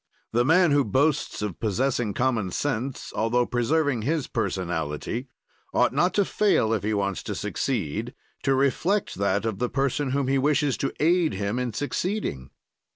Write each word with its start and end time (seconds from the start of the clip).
"The 0.31 0.43
man 0.43 0.71
who 0.71 0.83
boasts 0.83 1.43
of 1.43 1.59
possessing 1.59 2.15
common 2.15 2.49
sense, 2.49 3.13
altho 3.15 3.45
preserving 3.45 4.01
his 4.01 4.25
personality, 4.25 5.27
ought 5.75 5.93
not 5.93 6.15
to 6.15 6.25
fail, 6.25 6.73
if 6.73 6.81
he 6.81 6.91
wants 6.95 7.21
to 7.21 7.35
succeed, 7.35 8.15
to 8.41 8.55
reflect 8.55 9.13
that 9.19 9.45
of 9.45 9.59
the 9.59 9.69
person 9.69 10.09
whom 10.09 10.27
he 10.27 10.39
wishes 10.39 10.75
to 10.77 10.91
aid 10.99 11.35
him 11.35 11.59
in 11.59 11.71
succeeding." 11.73 12.49